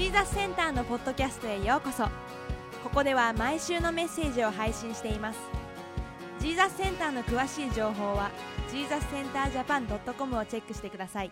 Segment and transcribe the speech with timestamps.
[0.00, 2.04] ジーザスセンターのポッドキャストへようこそ。
[2.82, 5.38] ここでは毎週のメッセージを配信しています。
[6.38, 8.30] ジーザスセンターの詳しい情報は
[8.70, 11.30] ジーザスセンタージャパン .com をチェックしてください。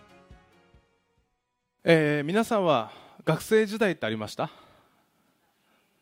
[1.83, 2.93] えー皆さんは
[3.25, 4.51] 学生時代ってありました？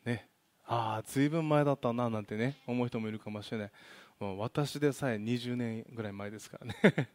[0.03, 0.27] ね。
[0.67, 3.71] ああずいぶん前だったななんてね思う人もいるかもしれない。
[4.19, 7.07] もう私でさえ20年ぐらい前ですからね。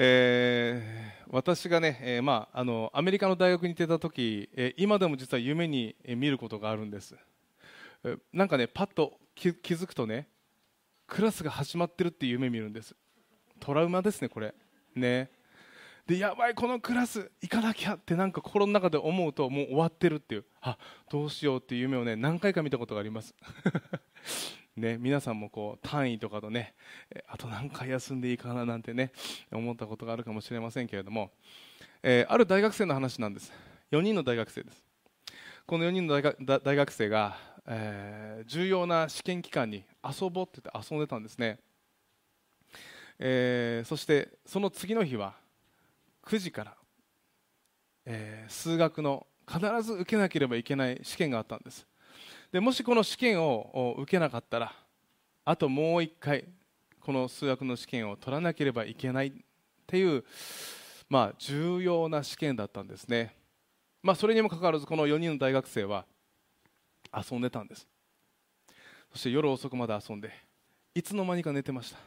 [0.00, 7.16] えー私がね、えーまあ、あのアメリカの大学に行ってた時、えー今でも実は夢に見ることがあるんです、
[8.04, 10.28] えーなんかねパッと気気づくとね
[11.06, 12.94] クラスが始まってるっていう夢見るんです。
[13.58, 14.54] トラウマですねこれ。
[14.94, 15.30] ね。
[16.06, 20.44] でやばいこのクラス行かなきゃってなんか心の中で思うともう終わってるっていう。
[20.60, 20.78] あ
[21.10, 23.34] どうしようっていう夢をね何回か見たことがあります。
[24.78, 26.74] ね皆さんもこう単位とかとね
[27.28, 29.12] あと何回休んでいいかななんてね
[29.52, 31.30] 思ったことがあるかもしれませんけれども、
[32.02, 33.52] えーある大学生の話なんです。
[33.90, 34.84] 4人の大学生です。
[35.66, 36.14] この4人の
[36.60, 41.58] 大学生が、えー重要な試験期間に遊ぼうって言って遊んでたんですね、
[43.18, 45.34] えーそしてその次の日は
[46.24, 46.74] 9時から、
[48.06, 51.86] え数学の必ず受けなければいけない試験があったんです。
[52.52, 54.72] でもしこの試験を受けなかったら
[55.44, 56.44] あともう一回
[57.00, 59.32] この数学の試験を取らなければいけないっ
[59.86, 60.24] ていう、
[61.08, 63.34] まあ、重要な試験だったんですね、
[64.02, 66.04] まあ、それにもかかわらずこの4人の大学生は
[67.14, 67.86] 遊んでたんです。
[69.10, 70.30] そして夜遅くまで遊んで
[70.94, 71.98] いつの間にか寝てました。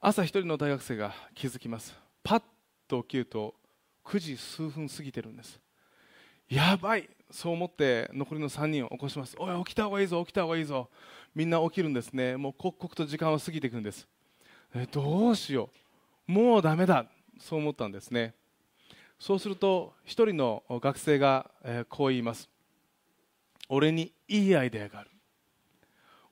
[0.00, 1.94] 朝一人の大学生が気づきます。
[2.22, 2.42] パッ
[2.86, 3.54] と起きると
[4.04, 5.58] 9時数分過ぎてるんです。
[6.50, 7.08] やばい。
[7.30, 9.36] そう思って残りの3人を起こします。
[9.38, 10.88] おい起きた方がいいぞ起きた方がいいぞ。
[11.34, 12.36] みんな起きるんですね。
[12.36, 14.06] もう刻々と時間は過ぎていくんです。
[14.74, 15.70] えどうしよ
[16.28, 16.32] う。
[16.32, 17.06] もうダメだ。
[17.38, 18.34] そう思ったんですね。
[19.18, 22.48] そうすると一人の学生が、えこう言います。
[23.68, 25.10] 俺にいいアイデアがある。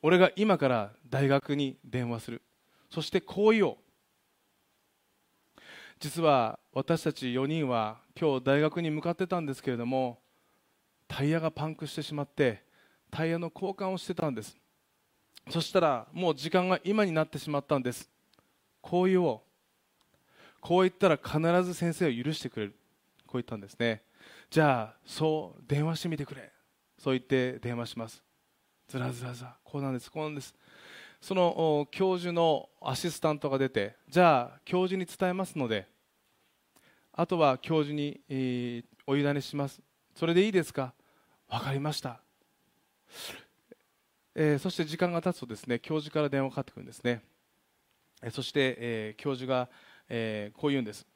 [0.03, 2.43] 俺が今から大学に電話する。
[2.91, 3.77] そしてこう言おう。
[5.99, 10.19] 実は私たち4人は今日大学に向かってたんですけれども
[11.07, 12.63] タイヤがパンクしてしまって
[13.11, 14.57] タイヤの交換をしてたんです。
[15.51, 18.11] そしたらもう時間が今になってしまったんです。
[18.81, 19.41] こう言おう
[20.61, 22.73] こう言ったら必ず先生を許してくれる。
[23.27, 24.03] こう言ったんですね。
[24.51, 26.51] じゃあそう電話してみてくれ。
[26.99, 28.23] そう言って電話します。
[28.89, 30.55] ずらずらずらこうなんですこうなんです。
[31.21, 35.87] その教授のアシスタントが出てじゃあ教授に伝えますので。
[37.17, 39.81] あとは教授に、えーお委ねします。
[40.15, 40.95] それでいいですか？
[41.49, 42.21] 分かりました、
[44.35, 47.23] えーそして時間が経つとですね教授から電話がかかってくるんですね。
[48.23, 49.69] えーそして、えー教授が、
[50.09, 51.07] えーこう言うんです。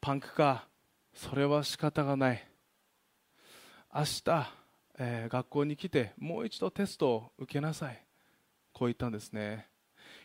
[0.00, 0.66] パンクか。
[1.12, 2.44] それは仕方がない。
[3.94, 4.22] 明日、
[4.98, 8.04] えー学校に来てもう一度テストを受けなさい。
[8.72, 9.68] こう言ったんですね。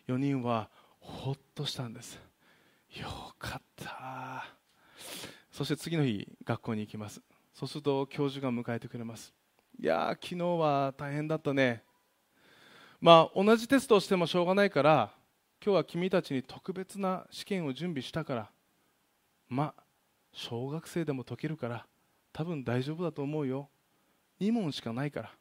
[0.08, 0.70] 4人は
[1.00, 2.20] ほっとしたんです。
[2.96, 3.08] よ
[3.38, 4.46] かった。
[5.52, 7.22] そして次の日学校に行きます。
[7.60, 9.34] そうすると教授が迎えてくれます。
[9.78, 11.84] いやー昨日は大変だったね。
[13.02, 15.12] まあ同じテストをしてもしょうがないから
[15.62, 18.50] 今日は君たちに特別な試験を準備したから
[19.50, 19.84] まあ
[20.32, 21.86] 小学生でも解けるから
[22.32, 23.68] 多分大丈夫だと思うよ。
[24.40, 25.32] 2問しかないから。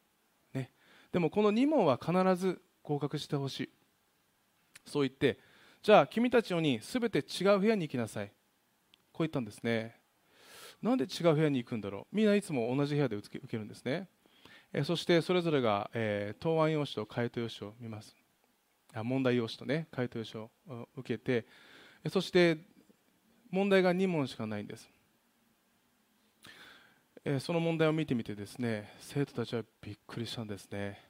[0.54, 0.72] ね。
[1.12, 3.70] でもこの2問は必ず合格してほしい。
[4.86, 5.38] そう言って
[5.84, 8.32] じゃあ君たちのに全て違う部屋に行きなさい。
[9.12, 10.00] こう言ったんですね。
[10.83, 12.16] なんで違う部屋に行くんだろう？
[12.16, 14.09] みんないつも同じ部屋で受けるんですね。
[14.72, 18.15] えそしてそれぞれが、えー答案用紙と回答用紙を見ます。
[18.94, 21.47] あ問題用紙とね回答用紙を受けて
[22.11, 22.59] そして
[23.50, 24.89] 問題が2問しかないんです。
[27.25, 31.00] えその問題を見てみてですね生徒たちはびっくりしたんですね。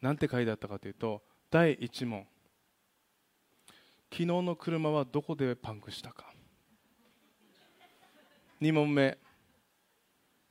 [0.00, 2.26] なんて書いてあったかというと第1問。
[4.10, 6.32] 昨日の車はどこでパンクしたか。
[8.60, 9.18] 2問目。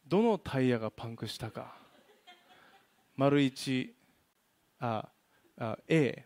[0.08, 1.76] どのタイヤがパンクしたか？
[3.16, 3.90] 丸1
[4.80, 5.10] あ
[5.58, 6.26] あ A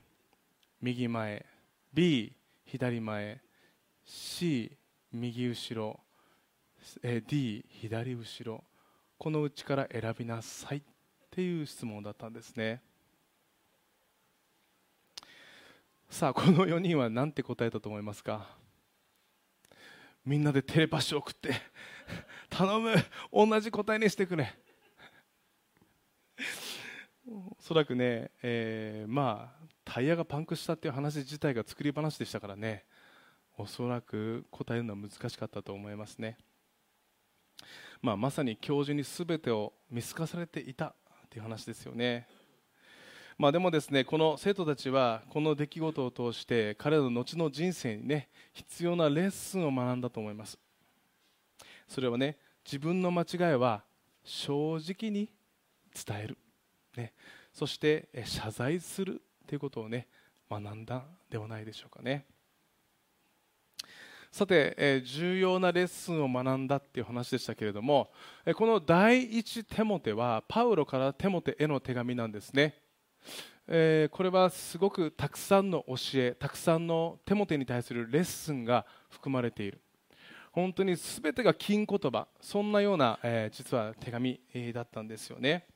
[0.81, 1.45] 右前。
[1.93, 2.33] B
[2.65, 3.41] 左前。
[4.03, 4.77] C
[5.13, 5.99] 右後ろ。
[7.27, 8.63] D 左後ろ。
[9.17, 10.81] このうちから選びなさいっ
[11.31, 12.81] ていう質問だったんですね。
[16.09, 18.58] さあこの4人は何て答えたと思いますか？
[20.25, 21.53] みんなでテレパシーを送って
[22.49, 22.93] 頼む
[23.31, 24.53] 同じ答えにしてくれ
[27.27, 32.85] おそらくね、えーまあタイヤがパンクしたっていう話自体が作り話でしたからね
[33.57, 36.37] おそらく答えるのは難しかったと思いますね
[38.01, 40.95] まあ、まさに教授に全てを見透かされていた
[41.29, 42.27] という話ですよね。
[43.39, 50.59] まあ、でもですねこの生徒たちはこの出来事を通して彼らの後の人生にね必要なレッスンを学んだと思います。
[51.87, 53.83] それはね自分の間違いは
[54.25, 55.29] 正直に
[56.05, 56.37] 伝える、
[56.97, 57.13] ね、
[57.53, 60.07] そして謝罪するということをね
[60.51, 62.25] 学んだではないでしょうかね。
[64.31, 68.11] さて、え重要なレッスンを学んだっていう話でしたけれども、
[68.45, 72.75] えこの第一テモテはパウロからテモテへの手紙なんですね、
[73.67, 79.79] えー、これはすごくたくさんの教えたくさんのテモテに対するレッスンが含まれている。
[80.51, 85.67] 本当に全てが金言葉そんなような、えー、実は手紙、えー、だったんですよね。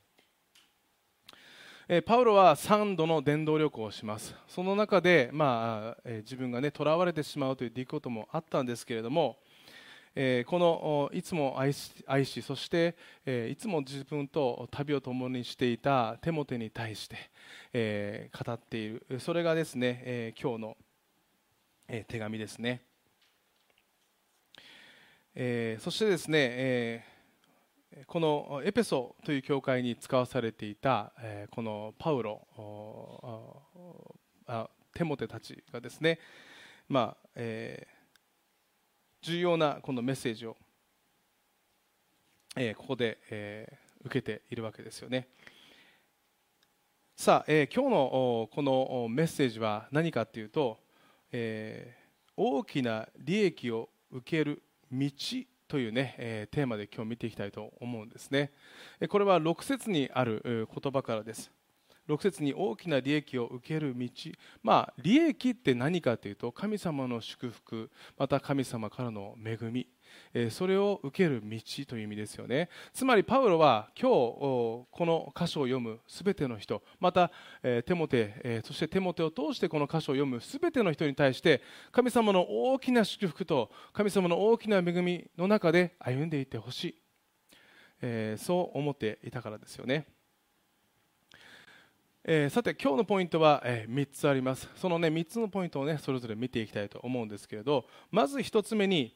[1.86, 4.34] えパウロは3度の伝道旅行をします。
[4.48, 9.36] その中で、まあえ自分がね囚われてしまうという出来事もあったんですけれども、
[10.16, 12.96] えこのいつも愛し愛しそして、
[13.26, 17.16] えいつも自分と旅を共にしていたテモテに対して、
[17.72, 19.04] え語っている。
[19.18, 20.76] それがですね、え今日の、
[21.88, 22.82] え手紙ですね、
[25.34, 27.04] えそしてですね、え
[28.06, 32.46] このエペソという教会に使わされていたえこのパウロ
[34.94, 36.18] テモテたちがですね、
[36.88, 37.93] まあえー、
[39.24, 40.54] 重要なこのメッセージを、
[42.56, 45.28] えー、ここで、えー、受けているわけですよね
[47.16, 50.78] さあ、えー、今日のこのメッセージは何かというと、
[51.32, 54.62] えー、大きな利益を受ける
[54.92, 55.08] 道
[55.68, 58.52] というね、えー、テーマで今日見ていきたいと思うんですね。
[59.08, 61.50] これは6節にある言葉からです。
[62.08, 64.08] 6節に大きな利益を受ける道、
[64.62, 69.88] まあ、利益って何かというと神様の祝福また神様からの恵み
[70.50, 71.58] それを受ける道
[71.88, 72.68] という意味ですよね。
[72.92, 88.36] つまりパウロは今日この箇所を読むすべての人またテモテそしてテモテを通してこの箇所を読むすべての人に対して神様の大きな祝福と神様の大きな恵みの中で歩んでいってほしい。
[88.36, 90.06] そう思っていたからですよね。
[92.26, 94.66] えー、さて今日のポイントは、えー、3つあります。
[94.76, 99.14] その、ね、3つのポイントを、ね、それぞれ見ていきたいと思うんですけれどまず1つ目に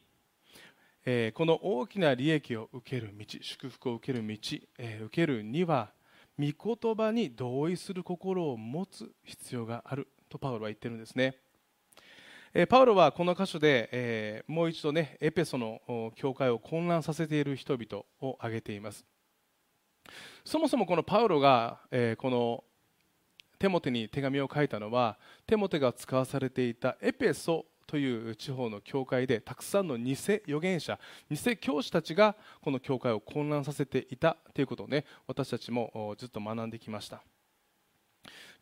[1.05, 4.35] えー、この大きな利益を受ける道祝福を受ける道、
[4.77, 5.91] えー、受けるには
[6.37, 11.37] 御言葉に同意する心を持つ必要があるとパウロは言ってるんですね、
[12.53, 19.05] えー、パウロはこの箇所で、えもう一度ねエペソの教会を混乱させている人々を挙げています。
[20.43, 22.63] そもそもこのパウロが、えこの
[23.59, 30.97] テモテに手紙を書いたのはテモテが使わされていたエペソという地方の教会でたくさんの偽預言者
[31.29, 37.21] 偽教師たちがこの教会を混乱させていたということをね私たちもずっと学んできました。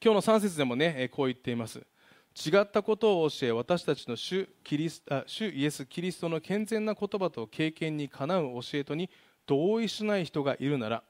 [0.03, 1.79] 今日の3節でもねこう言っています。
[1.79, 9.09] 違ったことを教え私たちの主キリスあ主イエス・キリストの健全な言葉と経験にかなう教えとに
[9.47, 11.03] 同意しない人がいるなら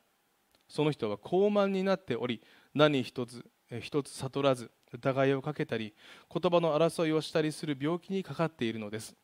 [0.70, 2.42] その人は高慢になっており
[2.74, 3.46] 何一つ
[3.82, 5.94] 一つ悟らず疑いをかけたり
[6.34, 9.16] 言葉の争いをしたりする病気にかかっているのです。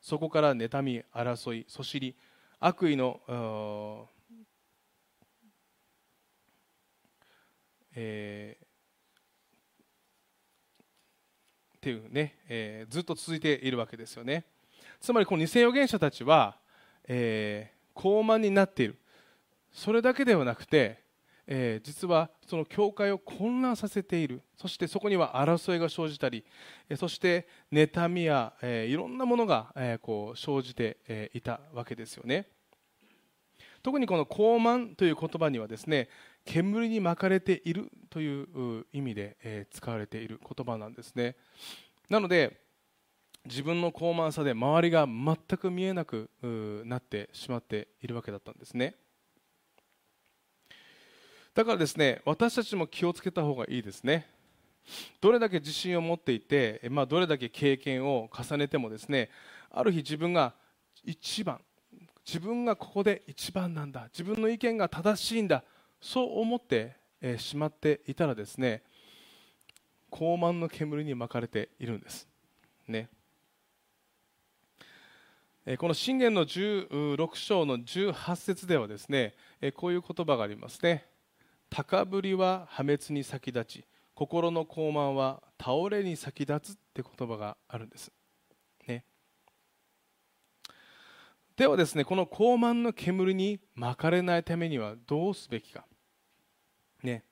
[0.00, 2.16] そこから妬み争いそしり
[2.58, 4.08] 悪意の
[7.94, 8.64] えー、
[11.76, 14.46] っていうね、えー、ずっと続いているわけですよね。
[15.00, 16.56] つまりこの偽預言者たちは、
[17.06, 18.98] えー、高慢になっている。
[19.72, 21.01] それだけではなくて
[21.54, 24.40] えー、実はその教会を混乱させている。
[24.56, 26.46] そしてそこには争いが生じたり、
[26.88, 32.48] えー、そして妬みや、えー、いろんなものが、えこう生じて、えいたわけですよね。
[33.82, 36.08] 特にこの高慢という言葉にはですね
[36.44, 41.36] 煙に巻かれているという意味で、え使われている言葉なんですね。
[42.08, 42.62] なので
[43.44, 46.30] 自分の高慢さで周りが全く見えなく
[46.86, 48.94] なってしまっているわけだったんですね。
[51.54, 54.26] だからですね私たちも気をつけた方がいいですね。
[55.20, 59.30] どれだけ自信を持っていて、まあ、どれだけ経験を重ねてもですね
[59.70, 60.54] ある日自分が
[61.04, 61.60] 一番
[62.26, 65.62] 自分がここで一番なんだ自分の意見が正しいんだ
[66.00, 66.96] そう思って
[67.38, 68.82] しまっていたらですね
[70.10, 72.28] 高慢の煙に巻かれているんです。
[72.86, 73.08] ね。
[75.78, 79.34] この信玄の16章の18節ではですね
[79.76, 81.06] こういう言葉がありますね。
[81.74, 88.12] 高ぶりは破滅に先立ち心の高慢は倒れに先立つって言葉があるんです、
[88.86, 89.06] ね、
[91.56, 95.86] ではですねこの高慢の煙に巻かれないためにはどうすべきか、
[97.02, 97.24] ね、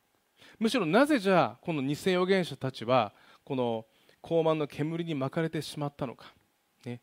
[0.58, 3.12] むしろなぜじゃあこの偽預言者たちは
[3.44, 3.84] この
[4.22, 6.32] 高慢の煙に巻かれてしまったのか、
[6.86, 7.02] ね、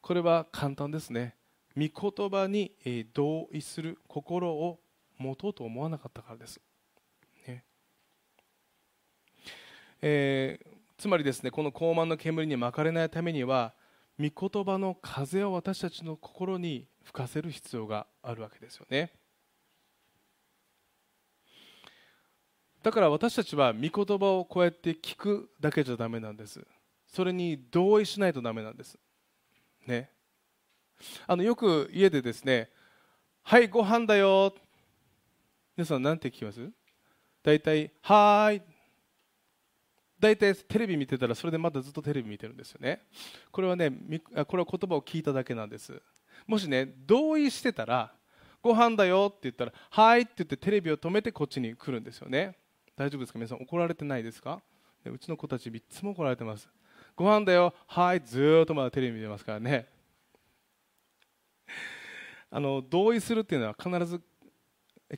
[0.00, 1.34] これは簡単ですね。
[1.76, 2.72] 御言葉に
[3.12, 4.80] 同意する心を
[5.18, 6.60] 持とうと思わなかったからです、
[7.46, 7.64] ね。
[10.00, 13.74] えー、つまりですねこの高慢の煙に巻かれないためには
[14.18, 19.12] 御言葉の風を私たちの心に吹かせる必要があるわけですよね。
[22.82, 26.64] だから私たちは御言葉をこうやって聞くだけじゃだめなんです。
[27.06, 28.98] それに同意しないとだめなんです。
[29.86, 30.10] ね。
[31.26, 32.70] あのよく家でですね
[33.42, 34.54] はいご飯だよ
[35.78, 36.58] 皆さん何て聞きます？
[37.40, 38.62] 大体はーい。
[40.18, 43.02] 大体テレビ見てたらそれでまだずっとテレビ見てるんですよね。
[43.52, 43.92] これはね
[44.48, 46.02] これは言葉を聞いただけなんです。
[46.48, 48.12] もしね同意してたら
[48.60, 52.56] ご飯だよって言ったらはいって言ってテレビを止めてこっちに来るんですよね。
[52.96, 53.38] 大丈夫ですか？
[53.38, 54.60] 皆さん怒られてないですか？
[55.06, 56.68] うちの子たちいつも怒られてます。
[57.14, 59.86] ご飯だよはいずっとまだテレビ見てますからね。
[62.50, 64.20] あの同意するっていうのは必ず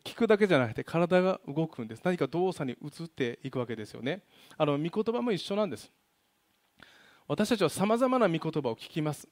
[0.05, 2.03] 聞くだけじゃなくて体が動くんです。
[2.05, 4.23] 何か動作に移っていくわけですよね。
[4.57, 5.91] あの御言葉も一緒なんです。
[7.27, 9.29] 私たちはさまざまな御言葉を聞きます。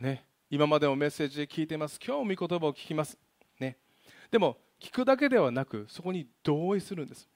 [0.00, 0.24] ね。
[0.50, 1.98] 今までもメッセージで聞いてます。
[2.04, 3.18] 今日御言葉を聞きます。
[3.60, 3.76] ね。
[4.30, 7.28] でも聞くだけではなくそこに同意するんです。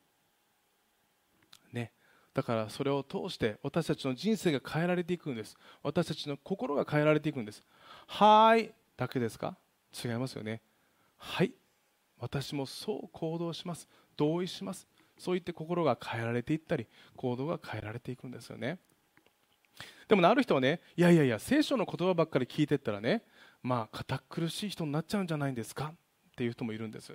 [1.73, 1.93] ね。
[2.33, 5.57] だからそれを通して私たちの人生が変えられていくんです。
[5.83, 7.63] 私たちの心が変えられていくんです
[8.07, 9.57] はいだけですか？
[10.05, 10.61] 違いますよね
[11.17, 11.53] はい
[12.19, 13.89] 私もそう行動します。
[14.17, 14.87] 同意します。
[15.19, 18.79] そう言って心が変えられていったり行動が変えられていくんですよね。
[20.09, 23.23] でも、ある人はねいやいやいや聖書の言葉ばっかり聞いてったらね
[23.63, 25.93] まあ堅苦しい人になっちゃうんじゃないんですか？
[25.95, 25.95] っ
[26.37, 27.15] ていう人もいるんです。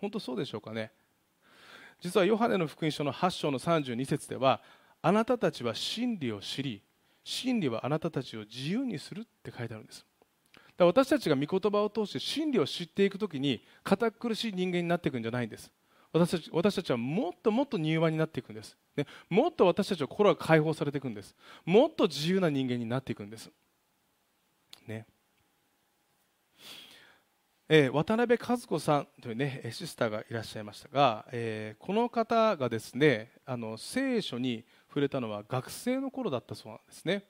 [0.00, 0.92] 本当そうでしょうかね？
[2.00, 4.60] 実はヨハネの福音書の8章の32節では
[5.02, 6.82] あなたたちは真理を知り
[7.22, 10.04] 真理はあなたたちを自由にするって書いてあるんです。
[10.76, 15.70] だ私たちが御言葉を通して真理を知っていくときに堅苦しい人間になっていくんじゃないんです。
[16.12, 21.34] 私たち私たちはもっともっと柔和になっていくんです、ね、もっと私たちの心が解放されていくんです。
[21.64, 23.50] もっと自由な人間になっていくんです、
[24.86, 25.06] ね、
[27.68, 37.24] えー、渡辺和子さんという、ね、シスターがいらっしゃいましたが、えー、この方がですねあの聖書に触れたのは学生の頃だったそうなんですね。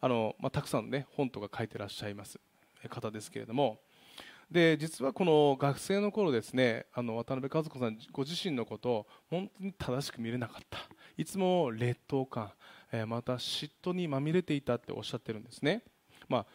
[0.00, 2.38] あの、まあ、たくさん、ね、本とか書いてらっしゃいます
[2.88, 3.80] 方ですけれども。
[4.50, 10.78] で実はこの学生の頃ですねあの渡辺和子さんご自身のことを本当に正しく見れなかった。
[11.18, 12.52] いつも劣等感、
[12.90, 15.82] えー、また嫉妬にまみれていたっておっしゃってるんですね、
[16.28, 16.46] まあ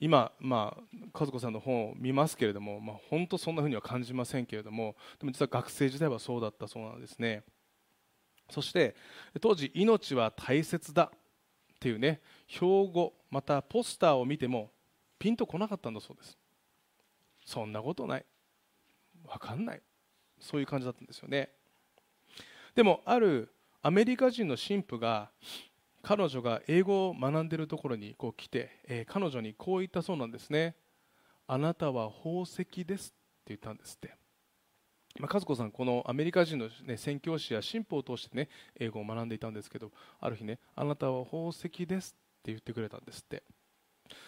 [0.00, 7.42] 今、まあ、和子さんの本を見ますけれども、まあ、本当そんなふうには感じませんけれどもでも実は学生時代はそうだったそうなんですね。
[8.50, 8.96] そして
[9.40, 11.12] 当時命は大切だ。
[11.82, 14.70] っていうね標語またポスターを見ても
[15.18, 16.38] ピンとこなかったんだそうです。
[17.44, 18.24] そんなことない。
[19.26, 19.82] 分かんない。
[20.38, 21.50] そういう感じだったんですよね。
[22.76, 25.30] でもあるアメリカ人の神父が
[26.02, 30.76] 彼女が英語を学んでいるところにこう来て、えー、彼女にこう言ったそうなんですね
[31.48, 33.14] あなたは宝石ですって
[33.48, 34.21] 言ったんですって。
[35.18, 39.90] まあ、和子さん、このアメリカ人の、ね、宣教師や神父を通してね英語を学んでいたんですけど
[40.20, 43.42] ある日ねあなたは宝石ですって言ってくれたんですって。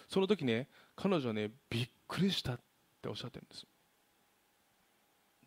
[0.09, 2.61] その時ね彼女はねびっくりしたっ
[3.03, 3.67] ておっしゃってるんです。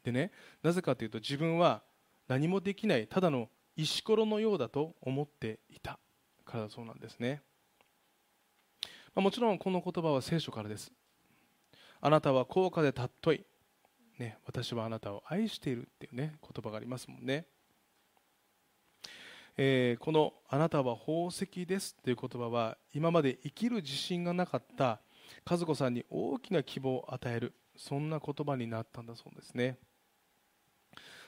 [0.04, 0.32] でね
[0.64, 1.82] なぜかというと自分は
[2.28, 6.00] 何もできないただの石ころのようだと思っていた
[6.46, 7.42] からだそうなんですね、
[9.14, 10.92] まあ、もちろんこの言葉は聖書からです
[12.02, 13.46] あなたは高価で尊い、
[14.20, 17.46] ね、私はあなたを愛しているっていうね言葉がありますもんね。
[19.60, 25.02] えー、この「あなたは宝石です」という言葉は今まで生きる自信がなかった
[25.50, 29.78] 和子さんに大きな希望を与えるそんな言葉になったんだそうですね。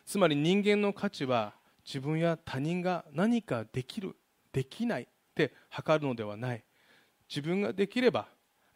[0.06, 1.56] つまり人間の価値は
[1.86, 4.16] 自分や他人が何かできる
[4.52, 6.64] できないって測るのではない。
[7.28, 8.28] 自分ができれば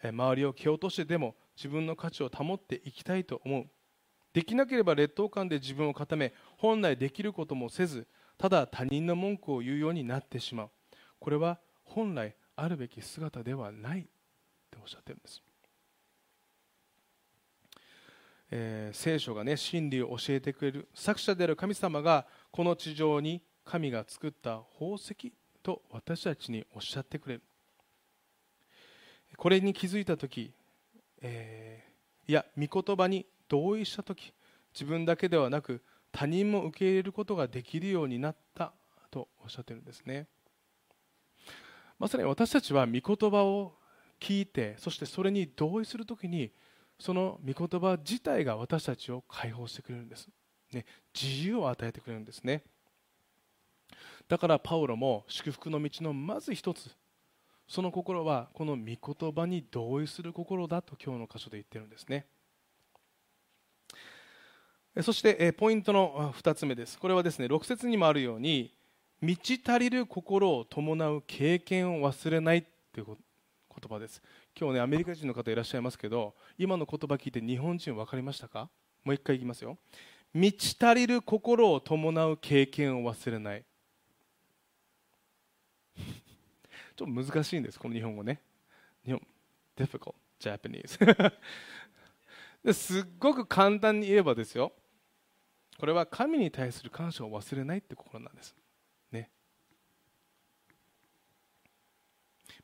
[0.03, 3.70] 周りを蹴落としてでも自分の価値を保っていきたいと思う。
[4.33, 10.69] できなければ劣等感で自分を固め本来できることもせずただ他人の文句を言うようになってしまう。
[11.19, 15.41] これは本来あるべき姿ではないっておっしゃってるんです、
[18.51, 27.41] えー、聖書がね真理を教えてくれる作者である神様がこの地上に神が作った宝石と私たちにおっしゃってくれる、
[29.37, 30.53] これに気づいた時、
[31.21, 34.33] えー、いや御言葉に同意した時
[34.73, 38.73] 自分だけではなく他人も受け入れることができるようになった
[39.09, 40.27] とおっしゃってるんですね。
[42.00, 43.73] まさに私たちは御言葉を
[44.19, 46.51] 聞いてそしてそれに同意するときに
[47.00, 50.27] その御言葉自体が私たちを解放してくれるんです、
[50.71, 52.63] ね、自由を与えてくれるんですね。
[54.27, 56.89] だからパウロも祝福の道のまず一つ
[57.67, 62.25] その心はこの御言葉に同意する心だと今日の箇所で言ってるんですね。
[65.01, 67.00] そしてポイントの2つ目です。
[67.00, 68.71] これはですね6節にもあるように
[69.21, 73.15] 満ち足りる心を伴う経験を忘れないという言
[73.89, 74.21] 葉です。
[74.55, 78.69] 今日ねアメリカ人の方いらっしゃいますけど今の言葉聞いて日本人分かりましたか？
[79.03, 79.79] もう一回いきますよ。
[80.31, 83.63] 満ち足りる心を伴う経験を忘れない。
[86.95, 88.39] ちょっと難しいんですこの日本語ね。
[89.03, 89.21] 日本
[89.75, 91.33] difficult Japanese
[92.73, 94.71] すっごく簡単に言えばですよ。
[95.80, 98.56] これは神に対する感謝を忘れないって心なんです。
[99.12, 99.30] ね。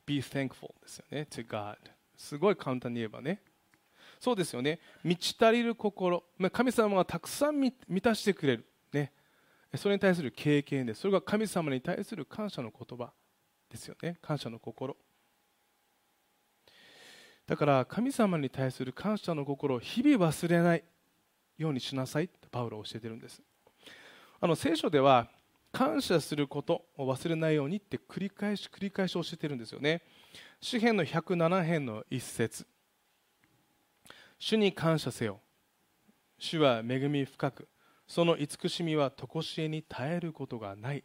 [0.05, 1.27] Be thankful ですよね。
[1.29, 1.77] To God
[2.17, 3.41] すごい簡単に言えばね。
[4.19, 4.79] そうですよね。
[5.03, 6.23] 満ち足りる心。
[6.51, 8.65] 神様がたくさん満たしてくれる。
[8.91, 9.13] ね。
[9.75, 11.01] それに対する経験です。
[11.01, 13.11] それが神様に対する感謝の言葉
[13.69, 14.17] ですよね。
[14.21, 14.97] 感謝の心。
[17.47, 20.83] だから神様に対する感謝の心を日々忘れない。
[21.59, 23.41] ようにしなさいとパウロは教えてるんです。
[24.41, 25.27] あの聖書では
[25.71, 30.01] 感謝することを忘れないようにって繰り返し繰り返し教えてるんですよね。
[30.61, 32.65] 詩篇の107編の一節。
[34.39, 35.39] 主に感謝せよ。
[36.37, 37.67] 主は恵み深く。
[38.07, 41.03] その慈しみは常しえに耐えることがない。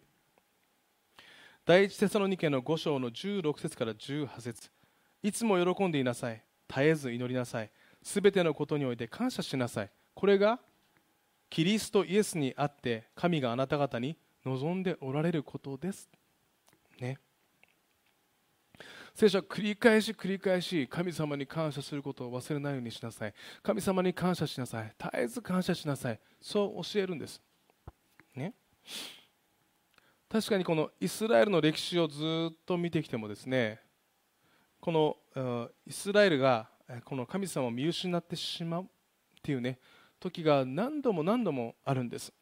[1.66, 4.70] 第一テサロニケの5章の16節から18節。
[5.22, 6.42] いつも喜んでいなさい。
[6.68, 7.70] 絶えず祈りなさい。
[8.02, 9.90] すべてのことにおいて感謝しなさい。
[10.14, 10.58] これが
[11.50, 16.08] キリストイエスにあって神があなた方に望んでおられることです。
[17.00, 17.18] ね。
[19.14, 23.34] 聖書は繰り返し繰り返し神様に感謝することを忘れないようにしなさい。
[23.62, 24.92] 神様に感謝しなさい。
[24.98, 26.20] 絶えず感謝しなさい。
[26.40, 27.40] そう教えるんです。
[28.34, 28.54] ね。
[30.28, 33.78] 確かにこのイスラエルの歴史をずっと見てきてもですね
[34.80, 36.68] このイスラエルが
[37.04, 38.86] この神様を見失ってしまうっ
[39.42, 39.78] ていうね
[40.24, 42.32] 時が何度も何度もあるんです。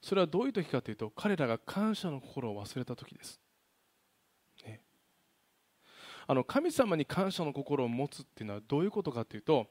[0.00, 3.40] それはどういう時かというと彼らが感謝の心を忘れた時です、
[4.62, 4.82] ね、
[6.26, 9.66] あの神様に感謝の心を持つっていうのはどういうことかというと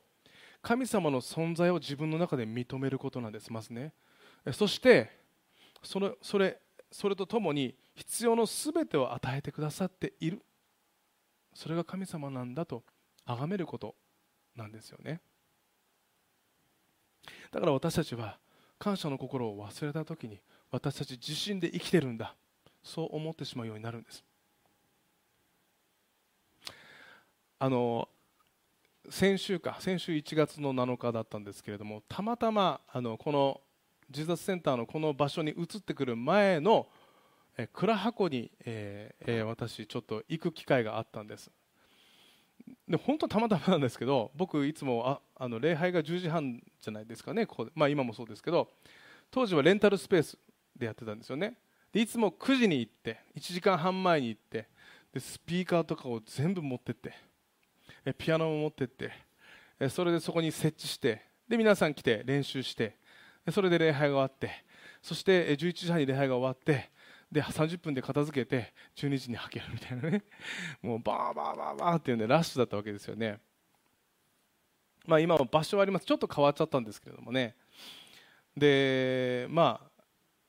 [0.63, 3.93] 神様の存在を自分の中で認めることなんですますね。
[4.53, 5.11] そして
[5.83, 6.59] それそれ
[6.91, 10.41] それとともに必要のすべてを与えてくださっている。
[11.53, 12.83] それが神様なんだと
[13.25, 13.95] 崇めること
[14.55, 15.21] なんですよね。
[17.53, 18.37] だから私たちは
[18.79, 20.39] 感謝の心を忘れた時に
[20.71, 22.35] 私たち自身で生きてるんだ。
[22.83, 24.23] そう思ってしまうようになるんです。
[27.59, 28.09] あの
[29.09, 33.61] 先週か先週1月の7日だったんですけれどもたまたまあのこの
[34.09, 36.87] ジーザスセンターのこの場所に移ってくる前の
[37.57, 41.51] え倉箱に、えー、私ちょっと行く機会があったんです。
[42.87, 48.69] で本当たまたまなんですけど僕いつもああの礼拝が10時半じゃないですかねここまあ、今もそうですけど
[49.31, 50.37] 当時はレンタルスペース
[50.75, 51.57] でやってたんですよね。
[51.91, 54.67] でいつも9時に行って1時間半前に行って
[55.13, 57.13] でスピーカーとかを全部持ってって
[58.03, 59.11] えピアノも持ってって
[59.79, 62.97] えそれでそこに設置してで皆さん来て練習して
[63.51, 64.51] それで礼拝が終わって
[65.01, 66.89] そして11時半に礼拝が終わって
[67.33, 70.23] で30分で片付けて12時にはけるみたいなね。
[70.83, 73.39] もうバーバーバーバーっていうねラッシュだったわけですよね。
[75.07, 76.05] まあ今も場所はあります。
[76.05, 77.55] ちょっと変わっちゃったんですけれどもね。
[78.55, 80.03] でまあ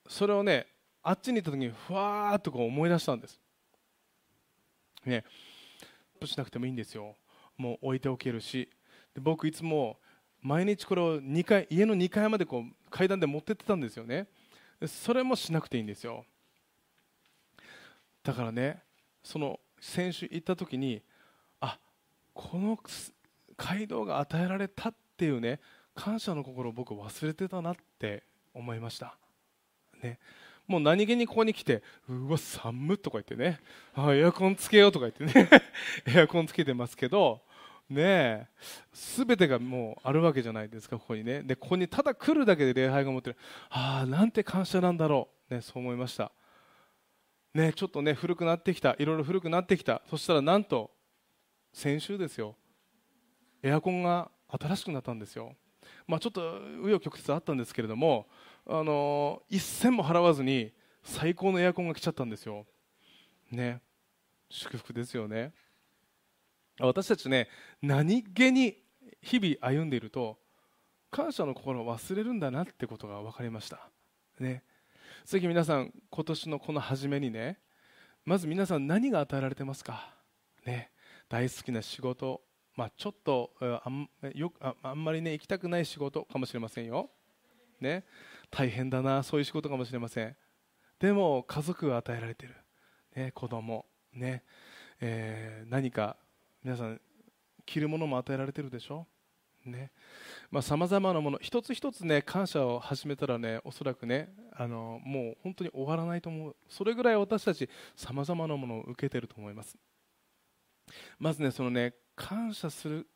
[0.09, 0.67] それをね
[1.03, 3.41] あっちに行った時にふわーっとこう思い出したんです。
[5.07, 5.25] ね。
[6.23, 7.17] しなくてもいいんですよ。
[7.57, 8.69] もう置いておけるし。
[9.15, 9.99] で僕いつも
[10.43, 14.29] 毎日これを2階家の2階までこう階段で持ってってたんですよね。
[14.87, 16.27] それもしなくていいんですよ。
[18.25, 18.83] だからね
[19.23, 21.03] その先週行った時に
[21.61, 21.79] あ
[22.33, 22.79] この
[23.57, 25.61] 街道が与えられたっていうね
[25.95, 29.17] 感謝の心を僕忘れてたなって思いました。
[30.03, 30.19] ね。
[30.67, 33.61] もう何気にここに来てうわ寒っとか言ってね。
[33.95, 35.49] あエアコンつけようとか言ってね。
[36.07, 37.43] エアコンつけてますけど
[37.91, 38.49] ね
[38.93, 41.43] すべてがもうあるわけじゃないですかここにね。
[41.43, 43.37] でここにただ来るだけで礼拝が持ってる。
[43.69, 46.33] ああなんて感謝なんだろう、ね、そう思いました。
[47.55, 48.97] ね、ちょっとね古くなってきた。
[48.99, 50.03] いろいろ古くなってきた。
[50.11, 50.91] そしたらなんと
[51.73, 52.57] 先週ですよ。
[53.63, 55.57] エアコンが新しくなったんですよ、
[56.07, 58.29] まあ、ちょっと紆余曲折あったんですけれども
[58.67, 62.67] あの一銭も払わずに最高のエアコンが来ちゃったんですよ。
[63.51, 63.81] ね。
[64.51, 65.53] 祝福ですよね。
[66.79, 67.49] 私たちね
[67.81, 68.77] 何気に
[69.23, 70.39] 日々歩んでいると
[71.11, 73.89] 感謝の心を忘れるんだなってことが分かりました。
[74.39, 74.63] ね。
[75.25, 77.59] ぜひ皆さん今年のこの初めにね
[78.25, 80.15] まず皆さん何が与えられてますか？
[80.67, 80.91] ね
[81.29, 82.43] 大好きな仕事。
[82.77, 87.09] まあ、ちょっとあんよああんまりね行きたくない仕事かもしれませんよ、
[87.81, 88.05] ね、
[88.51, 90.37] 大変だなそういう仕事かもしれません。
[90.99, 92.57] でも家族が与えられてる、
[93.15, 93.87] ね、子供。
[94.13, 94.43] ね
[95.01, 96.17] えー、何か
[96.63, 97.01] 皆さん
[97.67, 99.07] 着るものも与えられてるでしょ？
[99.67, 99.91] ね。
[100.51, 106.57] まあ、様々なもの一つ一つね感謝を始めたらねおそらくねあのもう本当に終わらないと思う。
[106.69, 109.77] それぐらい私たち様々なものを受けていると思います。
[111.19, 113.07] まずねそのね感謝する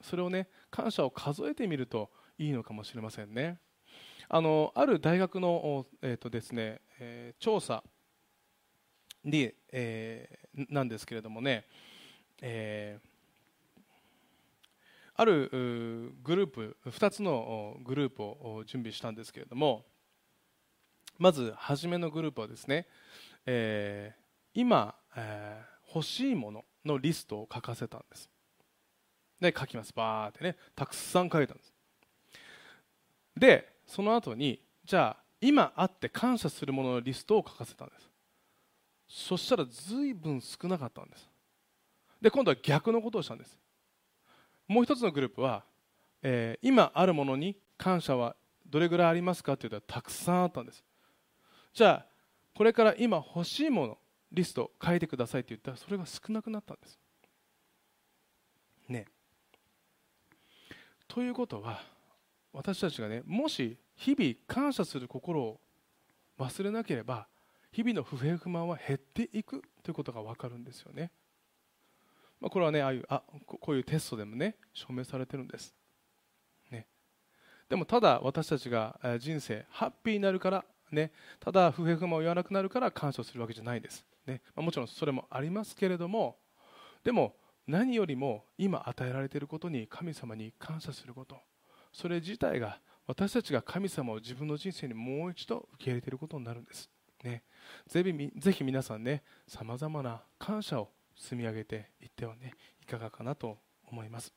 [0.00, 3.58] それをね感謝を数えてみるといいのかもしれませんね。
[4.28, 7.82] あのある大学の、えーとですねえー、調査
[9.24, 11.64] に、えー、なんですけれどもね、
[12.40, 13.13] えー
[15.16, 15.48] ある
[16.22, 19.84] グループ2つのグループを準備したんですけれども
[21.18, 22.86] まず初めのグループはですね、
[23.46, 28.28] えー、今、えー、欲しいもののリストを書かせたんです。
[29.40, 29.92] で書きます。
[29.94, 31.72] バーってねたくさん書いたんです。
[33.36, 38.10] でその後にじゃあ今あって感謝するもののリストを書かせたんです。
[39.08, 41.28] そしたら随分少なかったんです。
[42.20, 43.56] で今度は逆のことをしたんです。
[44.66, 45.64] もう一つのグループは、
[46.22, 50.82] えー、今あるものに感謝はどれぐらいありますかというとたくさんあったんです。
[51.72, 52.06] じゃあ
[52.54, 53.98] これから今欲しいもの
[54.32, 56.98] リスト書いてくださいって言ったらそれが少なくなったんです。
[58.88, 59.06] ね。
[61.06, 61.82] ということは
[62.52, 65.60] 私たちがねもし日々感謝する心を
[66.38, 67.26] 忘れなければ
[67.70, 71.10] 日々の不平不満は減っていくということが分かるんですよね。
[72.44, 75.74] まあ、これはねああいうあこういうテストでもね証明されてるんです、
[76.70, 76.86] ね、
[77.70, 84.42] でもただ私たちが人生ハッピーになるからねただ不平不満を言わなくなるから感謝するわけじゃないです、ね。
[84.54, 86.36] まあ、もちろんそれもありますけれども
[87.02, 87.34] でも
[87.66, 91.38] 何よりも今与えられていることに神様に感謝すること。
[91.94, 96.90] それ自体が私たちが神様を自分の人生にもう一度受け入れていることになるんです、
[97.22, 97.42] ね、
[97.86, 103.58] ぜひぜひ皆さんねさまざまな感謝を積み上げていってはねいかがかなと
[103.90, 104.32] 思います、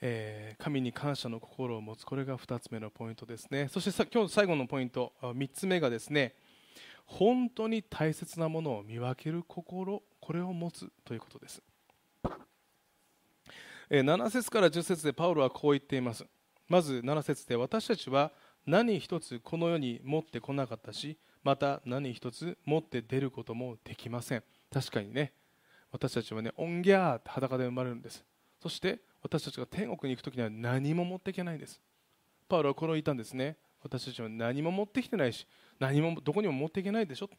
[0.00, 3.68] えー、神に感謝の心を持つこれが2つ目のポイントですね。
[3.68, 6.34] そしてさ今日最後のポイント3つ目がですね
[7.06, 11.62] 本当に大切なものを見分ける心これを持つということです。
[13.90, 16.24] 7節から10節でパウロはこう言っています。
[16.68, 18.30] まず7節で私たちは
[18.64, 24.42] 何一つこの世に持ってこなかったしまた何一つ持って出ることもできません。
[24.72, 25.32] 確かにね。
[25.92, 28.24] 私たちはねオンギャーって裸で生まれるんです。
[28.62, 31.80] そして私たちが天国に行く時には何も持っていけないんです。
[32.48, 33.56] パウロはこれを言ったんですね。
[33.82, 35.46] 私たちは何も持ってきてないし
[35.78, 37.30] 何もどこにも持っていけないでしょ。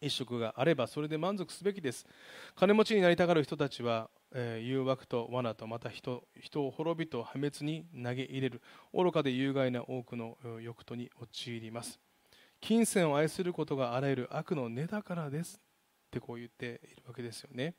[0.00, 2.06] 一食があればそれで満足すべきです。
[2.54, 8.62] 金持ちになりたがる人たちは、えー、誘惑と罠とまた人人を滅びと破滅に投げ入れる。
[8.94, 11.98] 愚かで有害な多くの欲とに陥ります。
[12.60, 15.60] 金銭を愛することがあらゆる悪の根だからです
[16.08, 17.74] ってこう言っているわけですよね。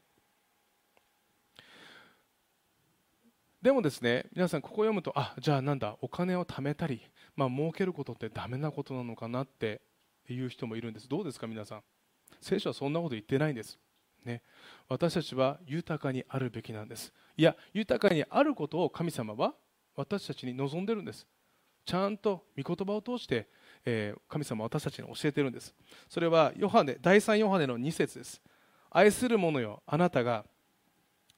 [3.62, 7.02] でもですね皆さんここ読むとあじゃあなんだお金を貯めたり、
[7.36, 9.82] まあ儲けることってダメなことなのかなって
[10.30, 11.10] いう人もいるんです。
[11.10, 11.84] どうですか皆さん。
[12.40, 13.78] 聖書はそんなこと言ってないんです、
[14.24, 14.42] ね、
[14.88, 17.12] 私たちは豊かにあるべきなんです。
[17.36, 19.54] いや豊かにあることを神様は
[19.96, 21.28] 私たちに望んでるんです。
[21.86, 23.50] ちゃんと御言葉を通して
[23.86, 25.74] えー、神様は私たちに教えているんです。
[26.08, 28.42] それはヨハネ第3ヨハネの2節です。
[28.92, 30.46] 愛する者よあなたが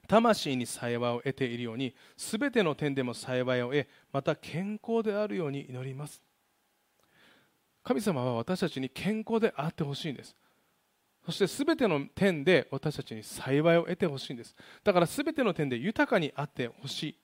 [0.07, 6.21] 魂に幸いを得ているようにすべての点でも幸いを得また健康であるように祈ります。
[7.83, 10.35] 神様は私たちに健康であってほしいんです。
[11.25, 14.55] そしてすべての点で私たちに幸いを得てほしいんです。
[14.83, 17.17] だからすべての点で豊かにあってほしい。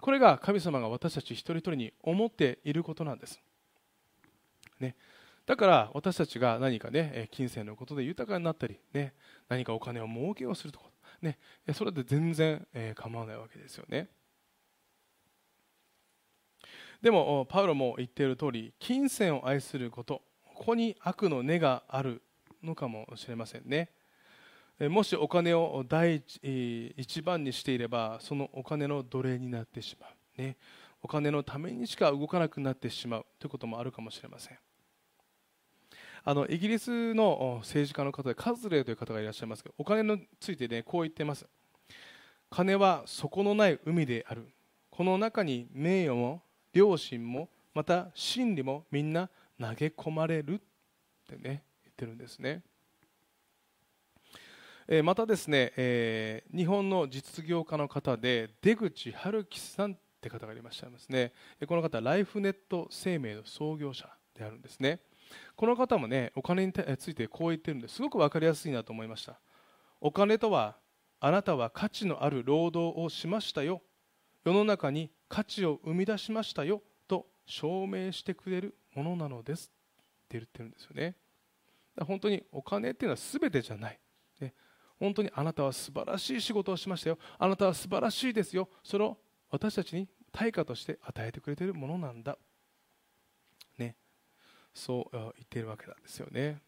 [0.00, 3.40] これが神様が私たち一人一人に思っていることなんです。
[4.82, 4.96] ね、
[5.46, 9.14] だから私たちが何かね金銭のことで豊かになったり、ね、
[9.48, 10.86] 何かお金を儲けをするとか、
[11.22, 11.38] ね、
[11.72, 14.08] それで全然、え構わないわけですよね。
[17.00, 20.22] でもパウロも言っている通り金銭を愛すること
[20.54, 22.22] ここに悪の根がある
[22.62, 23.90] のかもしれませんね。
[24.78, 26.22] もしお金を第
[26.96, 30.56] 一番にしていればそのお金の奴隷になってしまう、ね、
[31.02, 34.58] お金のためにしか動かなくなってしまうということもあるかもしれません。
[36.24, 41.46] あのイギリスの政治家の方でカズレーという方がいらっしゃいますがお金について、ね、こう言っています。
[42.50, 44.46] 金は底のない海である。
[44.90, 50.54] この中に名誉も良心もまた真理もみんな投げ込まれる。
[50.54, 50.58] っ
[51.28, 52.62] てね言ってるんですね。
[55.04, 61.32] またですね、えー、日本の実業家の方で出口春樹さんって方がいらっしゃいますね。
[61.66, 65.00] この方ライフネット生命の創業者であるんですね。
[65.56, 69.40] この方もねお金についてこう言ってるんですごく分かりやすいなと思いました。
[70.00, 70.76] お金とは
[71.20, 73.82] あなたは価値のある労働をしましたよ。
[74.44, 76.82] 世の中に価値を生み出しましたよ。
[77.06, 79.70] と証明してくれるものなのです。
[80.24, 81.16] って言ってるんですよね。
[82.00, 84.00] 本当にお金っていうのは全てじゃない、
[84.40, 84.54] ね、
[84.98, 87.18] 本当にあなたは素晴らしい仕事をしましたよ。
[87.38, 88.68] あなたは素晴らしいですよ。
[88.82, 89.18] それを
[89.50, 92.38] 私たちに対価として与えてくれているものなんだ。
[94.74, 96.60] そう言っているわけなんですよね。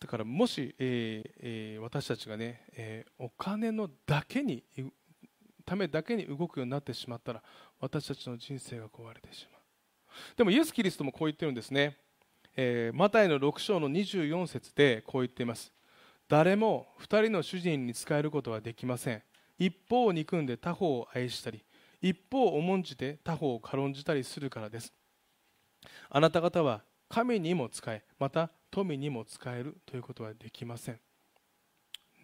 [0.00, 4.62] だからもし、えーえー、私たちがね、えー、お金のだけに
[5.64, 7.42] ためだけに動くようになってしまったら
[7.80, 9.60] 私たちの人生が壊れてしまう。
[10.36, 11.96] でもイエス・キリストもこう言ってるんですね、
[12.56, 15.72] えー、マタイの6章の24節でこう言っています。
[16.28, 19.22] 誰も2人の主人に仕えることはできません。
[19.58, 21.64] 一方を憎んで他方を愛したり
[22.02, 24.92] 一方を重んじて他方を軽んじたりするからです。
[26.10, 31.00] あなた方は神にも使えまた富にも使えるということはできません。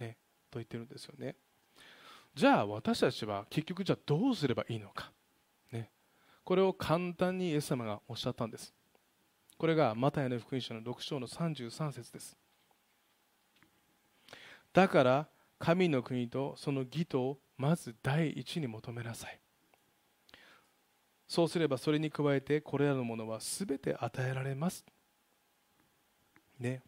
[0.01, 0.16] ね
[0.51, 1.37] と言ってるんですよね。
[2.35, 5.12] じゃあ私たちは結局じゃあどうすればいいのか、
[5.70, 5.90] ね、
[6.44, 8.72] これを簡単にイエス様がおっしゃったんです。
[9.59, 12.37] これがマタイの福音書の6章の33節です。
[14.72, 19.41] だから神の国とその義とをまず第一に求めなさい。
[21.32, 24.84] そうすればそれに加えてこれらのものは全て与えられます。
[26.60, 26.82] ね。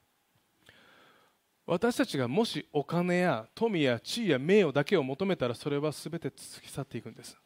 [1.67, 7.39] 私たちがもしお金や富や地位や名誉だけを求めたらそれは全て突き去っていくんです、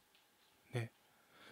[0.74, 0.90] ね、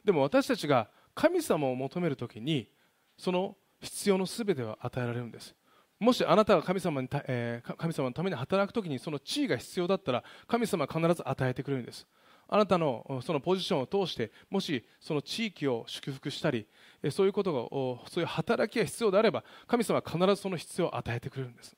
[0.04, 2.68] でも私たちが神様を求めるときに
[3.16, 5.54] その必要の全ては与えられるんです。
[6.00, 12.04] もしあなたが神様に、えー、神様のために働くときにその地位が必要だったら神様は必ず与えてくれるんです。
[12.48, 16.66] あなたのそのポジションを通してもしその地域を祝福したり
[17.10, 17.68] そういうことが
[18.08, 21.76] そういう働きが必要であれば神様は必ずその必要を与えてくれるんです。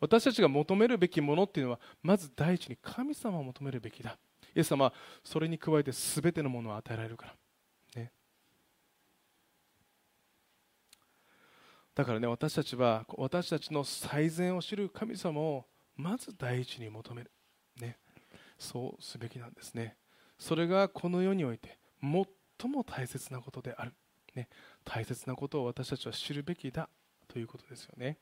[0.00, 4.16] 私たちが求めるべきものっていうのはまず第一に神様を求めるべきだ。
[4.54, 4.92] イエス様は
[5.24, 7.26] それに加えて全てのものを与えられるか
[7.96, 8.12] ら、ね、
[11.94, 17.30] だからね私たちは私たちの最善を知る神様をまず第一に求める、
[17.80, 17.98] ね、
[18.64, 19.96] そうすべきなんですね。
[20.38, 23.92] それがこの世において最も大切なことである、
[24.34, 24.48] ね、
[24.84, 26.88] 大切なことを私たちは知るべきだ
[27.28, 28.18] ということですよね。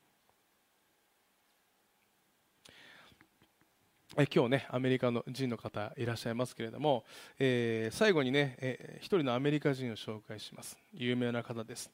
[4.18, 7.04] え今日ねアメリカの人の方いらっしゃいますけれども、
[7.38, 10.76] えー、最後にね、えー、一人のアメリカ人を紹介します。
[10.92, 11.90] 有名な方です。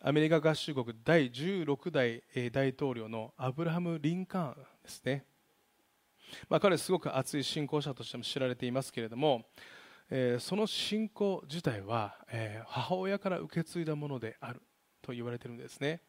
[0.00, 5.24] アメリカ合衆国第16代大統領のアブラハム・リンカーンですね、
[6.48, 9.46] まあ、彼すごく熱い信仰者としても知られていますけれども、
[10.10, 14.62] えー、その信仰自体は、えー、母親から受け継いだものである
[15.02, 16.00] と言われてるんですね。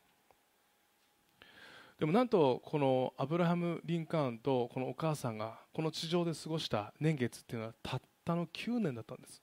[2.00, 9.42] でもなんとこのアブラハム・リンカーンとこのお母さんがこの地上で過ごした年月っていうのはたったの9年だったんです。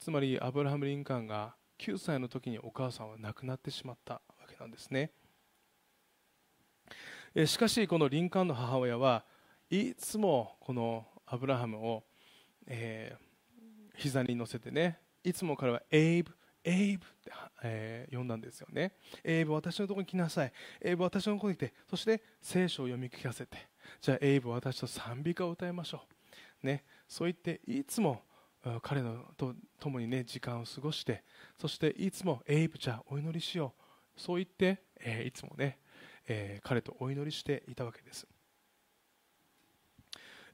[0.00, 5.12] つまりアブラハム・リンカーンが9歳の時にお母さんは亡くなってしまったわけなんですね。
[7.46, 9.24] しかしこのリンカーンの母親は
[9.74, 12.04] いつもこのアブラハムを、
[12.68, 16.30] えー、膝に乗せてねいつも彼はエイブ
[16.62, 17.32] エイブって、
[17.64, 18.92] えー、呼んだんですよね。
[19.22, 20.52] エイブ私のところに来なさい。
[20.80, 23.58] エイブ私のところに来てそして聖書を読み聞かせて。
[24.00, 26.02] じゃあエイブ私と賛美歌を歌いましょ
[26.62, 26.66] う。
[26.66, 26.84] ね。
[27.08, 28.22] そう言っていつも
[28.80, 31.22] 彼のと共にね時間を過ごして
[31.60, 33.74] そしていつもエイブじゃあお祈りしよ
[34.16, 34.20] う。
[34.20, 35.78] そう言って、えー、いつもね、
[36.28, 38.26] えー、彼とお祈りしていたわけです。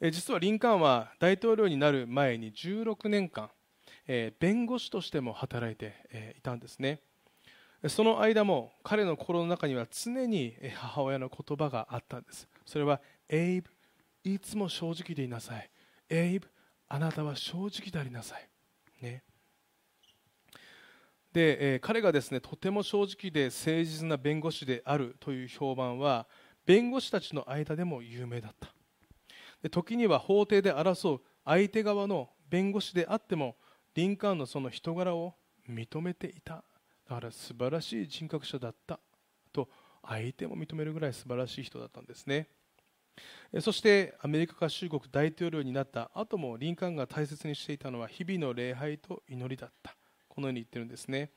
[0.01, 3.51] 実はリンカーンは大統領になる前に16年間
[4.13, 7.01] え弁護士としても働いて、えいたんですね。
[7.89, 12.49] その間も彼の心の中には常に母親の言葉があったんです。
[12.67, 13.71] それはエイブ
[14.25, 15.71] いつも正直でいなさい。
[16.09, 16.49] エイブ
[16.89, 18.49] あなたは正直でありなさい
[19.01, 19.23] ね。
[21.33, 26.27] で、え彼がですねとても正直で誠実な弁護士であるという評判は
[26.67, 28.75] 弁護士たちの間でも有名だった。
[29.68, 33.57] 時には法廷で争う相手側の弁護士であっても
[33.94, 35.35] リンカーンのその人柄を
[35.68, 36.64] 認めていた。
[37.09, 39.01] だから素晴らしい人格者だった。
[39.53, 39.68] と
[40.03, 42.49] 相手も認めるぐらい素晴らしい人だったんですね。
[43.61, 49.96] そしてアメリカ合衆国大統領になった後もリンカーンが大切にしていたのは日々の礼拝と祈りだった。
[50.29, 51.33] このように言ってるんですね。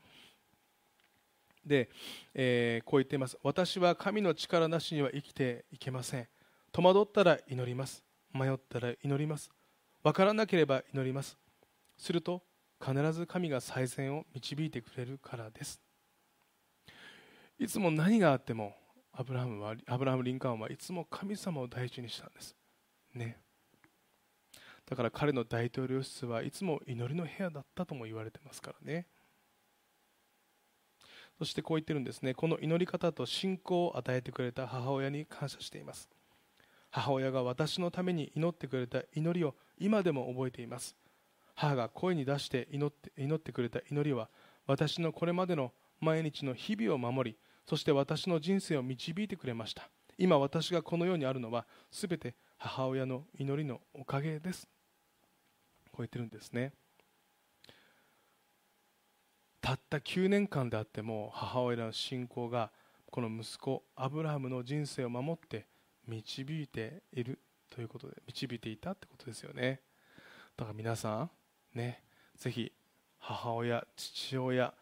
[1.66, 1.90] で、
[2.34, 3.36] えーこう言っています。
[3.42, 6.28] 私は神の力なしには生きていけません。
[6.72, 8.02] 戸惑ったら祈ります。
[8.34, 9.50] 迷ったら祈ります。
[10.02, 11.38] 分からなければ祈ります。
[11.96, 12.42] すると
[12.84, 15.80] 必ず神が最善を導いてくれるからです。
[17.58, 18.74] いつも何があっても
[19.12, 22.56] アブラハムはアブラハム・リンカーンはいつも神様を大事にしたんです。
[23.14, 23.38] ね。
[24.86, 29.06] だから彼の大統領室はいつも祈りの部屋だったとも言われてますからね。
[31.38, 32.34] そしてこう言ってるんですね。
[32.34, 36.08] この祈り方と信仰を与えてくれた母親に感謝しています。
[36.96, 40.94] 母親が私のために祈ってくれた祈りを今でも覚えています。
[41.56, 44.28] 母が声に出して祈って祈ってくれた祈りは
[44.68, 49.90] 私のこれまでの毎日の日々を守りそして私の人生を導いてくれました。
[50.18, 54.68] 今私がこの世にあるのはすべて母親の祈りのおかげです。
[55.90, 56.74] こう言ってるんですね。
[59.60, 62.70] たった9年間であっても母親の信仰が
[63.10, 65.66] この息子アブラハムの人生を守って
[66.06, 67.38] 導いている
[67.70, 69.80] ということで導いていたってことですよね。
[70.56, 71.30] だから皆さん
[71.74, 72.02] ね
[72.36, 72.72] ぜひ
[73.18, 74.72] 母親父親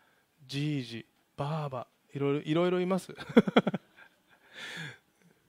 [0.47, 1.07] じいじ
[1.37, 3.15] ばあばいろいろいろいろいます。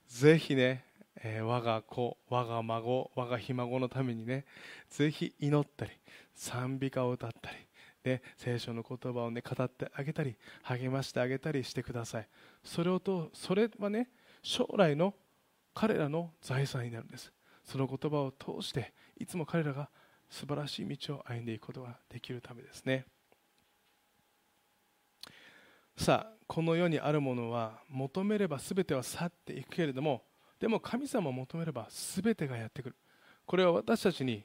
[0.08, 0.84] ぜひね、
[1.16, 4.46] えー我が子我が孫我がひ孫のためにね
[4.88, 5.90] ぜひ祈ったり
[6.34, 7.56] 賛美歌を歌ったり
[8.04, 12.28] ね、聖書の言葉を、ね、語ってあげたり励ましてあげたりしてください。
[12.62, 14.10] それをとそれはね
[14.42, 15.14] 将来の
[15.74, 17.32] 彼らの財産になるんです。
[17.64, 19.90] その言葉を通していつも彼らが
[20.28, 23.06] 素晴らしい道を歩んでいくことができるためですね。
[25.96, 30.24] さあこの世にあるものは求めれば全ては去っていくけれども
[30.58, 32.96] でも神様を求めれば全てがやってくる。
[33.46, 34.44] これは私たちに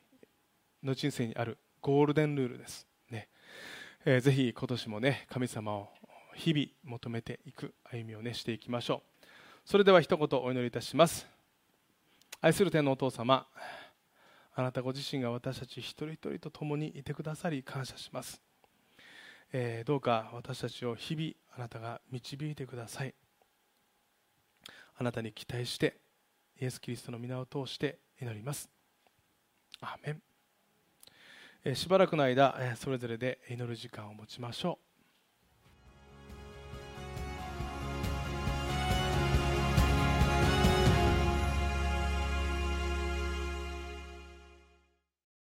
[0.84, 2.88] の人生にあるゴールデンルールです。
[3.10, 3.30] ね。
[4.06, 5.90] えーぜひ今年もね神様を
[6.36, 9.09] 日々求めていく歩みをねしていきましょう。
[9.70, 11.28] それでは一言お祈りいたします。
[12.42, 13.46] 愛する天のお父様
[14.56, 18.42] あなたご自身が私たち一人一人と共にいてくださり感謝します、
[19.54, 23.14] えーどうか私たちを日々あなたが導いてください。
[24.98, 25.98] あなたに期待して
[26.60, 28.72] イエス・キリストの皆を通して祈ります。
[29.82, 30.22] アーメン。
[31.66, 34.89] えーしばらくの間、えーそれぞれで祈る時間を持ちましょう。